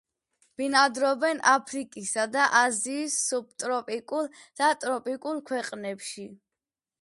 ბინადრობენ 0.59 1.41
აფრიკისა 1.51 2.25
და 2.35 2.45
აზიის 2.61 3.19
სუბტროპიკულ 3.27 4.31
და 4.63 4.71
ტროპიკულ 4.87 5.45
ქვეყნებში. 5.53 6.27